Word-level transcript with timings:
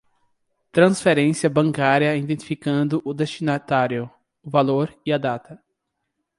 Transferência 0.71 1.47
bancária 1.47 2.17
identificando 2.17 3.03
o 3.05 3.13
destinatário, 3.13 4.09
o 4.41 4.49
valor 4.49 4.91
e 5.05 5.13
a 5.13 5.17
data. 5.19 5.61